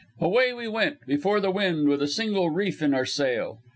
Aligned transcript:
Away 0.19 0.51
we 0.51 0.67
went 0.67 1.05
before 1.05 1.39
the 1.39 1.51
wind 1.51 1.87
with 1.87 2.01
a 2.01 2.07
single 2.07 2.49
reef 2.49 2.81
in 2.81 2.91
our 2.95 3.05
sail. 3.05 3.59